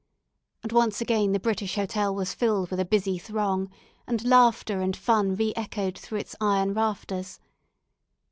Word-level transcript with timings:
And 0.63 0.71
once 0.71 1.07
more 1.07 1.27
the 1.31 1.39
British 1.39 1.75
Hotel 1.75 2.15
was 2.15 2.33
filled 2.33 2.71
with 2.71 2.79
a 2.79 2.85
busy 2.85 3.19
throng, 3.19 3.69
and 4.07 4.25
laughter 4.25 4.81
and 4.81 4.97
fun 4.97 5.35
re 5.35 5.53
echoed 5.55 5.95
through 5.95 6.17
its 6.21 6.35
iron 6.41 6.73
rafters. 6.73 7.39